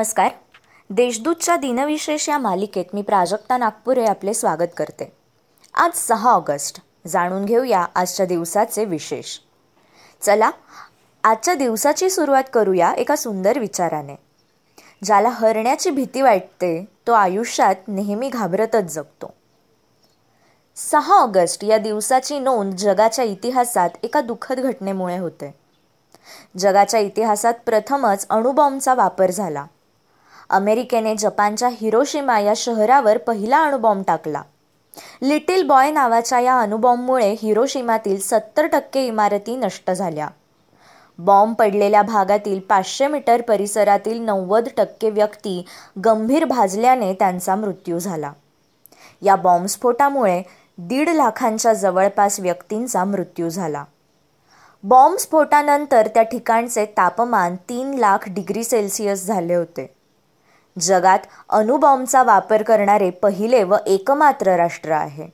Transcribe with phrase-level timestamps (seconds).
[0.00, 0.30] नमस्कार.
[0.90, 5.12] देशदूतच्या दिनविशेष या मालिकेत मी प्राजक्ता नागपुरे आपले स्वागत करते.
[5.74, 6.80] आज सहा ऑगस्ट.
[7.06, 9.38] जाणून घेऊया आजच्या दिवसाचे विशेष.
[10.22, 10.50] चला
[11.24, 14.14] आजच्या दिवसाची सुरुवात करूया एका सुंदर विचाराने.
[15.04, 19.34] ज्याला हरण्याची भीती वाटते तो आयुष्यात नेहमी घाबरतच जगतो.
[20.76, 25.54] सहा ऑगस्ट या दिवसाची नोंद जगाच्या इतिहासात एका दुःखद घटनेमुळे होते.
[26.58, 29.66] जगाच्या इतिहासात प्रथमच अणुबॉम्बचा वापर झाला.
[30.50, 34.42] अमेरिकेने जपानच्या हिरोशिमा या शहरावर पहिला अणुबॉम्ब टाकला.
[35.22, 40.28] लिटिल बॉय नावाच्या या अणुबॉम्बमुळे हिरोशिमातील सत्तर टक्के इमारती नष्ट झाल्या.
[41.18, 45.64] बॉम्ब पडलेल्या भागातील पाचशे मीटर परिसरातील नव्वद टक्के व्यक्ती
[46.04, 48.32] गंभीर भाजल्याने त्यांचा मृत्यू झाला.
[49.22, 50.42] या बॉम्बस्फोटामुळे
[50.78, 53.84] दीड लाखांच्या जवळपास व्यक्तींचा मृत्यू झाला.
[54.82, 59.99] बॉम्बस्फोटानंतर त्या ठिकाणचे तापमान तीन लाख डिग्री सेल्सिअस झाले होते.
[60.78, 61.18] जगात
[61.48, 65.28] अणुबॉम्बचा वापर करणारे पहिले व एकमात्र राष्ट्र आहे.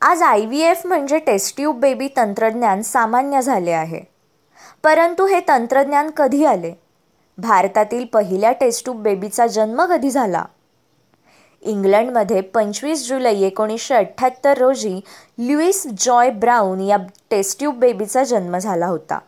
[0.00, 4.00] आज आय व्ही एफ म्हणजे टेस्ट्यूब बेबी तंत्रज्ञान सामान्य झाले आहे.
[4.84, 6.72] परंतु हे तंत्रज्ञान कधी आले?
[7.38, 10.44] भारतातील पहिल्या टेस्ट्यूब बेबीचा जन्म कधी झाला?
[11.60, 15.00] इंग्लंडमध्ये पंचवीस जुलै एकोणीसशे अठ्ठ्याहत्तर रोजी
[15.38, 16.96] ल्युईस जॉय ब्राऊन या
[17.30, 19.18] टेस्ट्यूब बेबीचा जन्म झाला होता.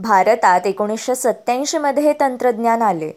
[0.00, 3.12] भारतात एकोणीसशे सत्त्याऐंशीमध्ये हे तंत्रज्ञान आले.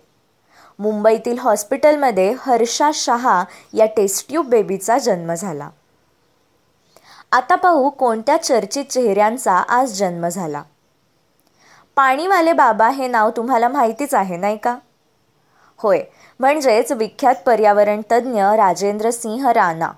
[0.80, 3.44] मुंबईतील हॉस्पिटलमध्ये हर्षा शहा
[3.74, 5.70] या टेस्ट्यूब बेबीचा जन्म झाला.
[7.32, 10.64] आता पाहू कोणत्या चर्चित चेहऱ्यांचा आज जन्म झाला.
[11.96, 14.78] पाणीवाले बाबा हे नाव तुम्हाला माहितीच आहे नाही का?
[15.78, 16.04] होय
[16.40, 19.92] म्हणजेच विख्यात पर्यावरण तज्ज्ञ राजेंद्र सिंह राणा.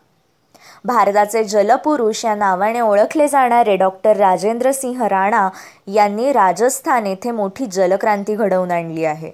[0.86, 5.50] भारताचे जलपुरुष या नावाने ओळखले जाणारे डॉक्टर राजेंद्र सिंह राणा
[5.88, 9.31] यांनी राजस्थान येथे मोठी जलक्रांती घडवून आणली आहे.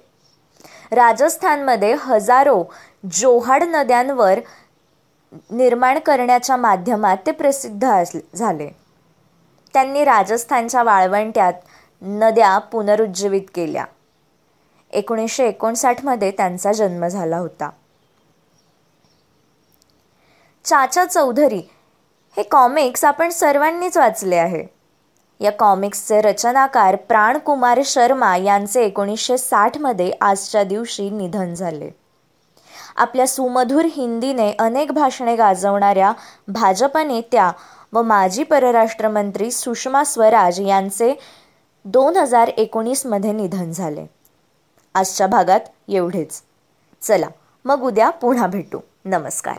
[0.92, 2.64] राजस्थानमध्ये हजारो
[3.12, 4.40] जोहाड नद्यांवर
[5.50, 8.02] निर्माण करण्याच्या माध्यमात ते प्रसिद्ध
[8.34, 8.70] झाले.
[9.72, 11.52] त्यांनी राजस्थानच्या वाळवंट्यात
[12.02, 13.84] नद्या पुनरुज्जीवित केल्या.
[14.90, 17.70] एकोणीसशे एकोणसाठमध्ये त्यांचा जन्म झाला होता.
[20.64, 21.70] चाचा चौधरी
[22.36, 24.66] हे कॉमिक्स आपण सर्वांनीच वाचले आहे.
[25.40, 31.90] या कॉमिक्सचे रचनाकार प्राणकुमार शर्मा यांचे एकोणीसशे साठमध्ये आजच्या दिवशी निधन झाले.
[32.96, 36.12] आपल्या सुमधुर हिंदीने अनेक भाषणे गाजवणाऱ्या
[36.48, 37.52] भाजप नेत्या
[37.92, 41.14] व माजी परराष्ट्रमंत्री सुषमा स्वराज यांचे
[41.84, 44.06] दोन हजार एकोणीसमध्ये निधन झाले.
[44.94, 46.42] आजच्या भागात एवढेच.
[47.02, 47.28] चला
[47.64, 48.78] मग उद्या पुन्हा भेटू.
[49.04, 49.56] नमस्कार.